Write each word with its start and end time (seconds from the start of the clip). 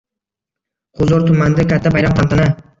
G‘uzor 1.03 1.27
tumanida 1.29 1.69
katta 1.77 1.95
bayram, 1.99 2.19
tantana 2.23 2.53